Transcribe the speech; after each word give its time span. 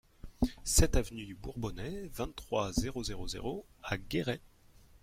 sept 0.63 0.95
avenue 0.95 1.27
du 1.27 1.35
Bourbonnais, 1.35 2.09
vingt-trois, 2.15 2.73
zéro 2.73 3.03
zéro 3.03 3.27
zéro 3.27 3.67
à 3.83 3.99
Guéret 3.99 4.41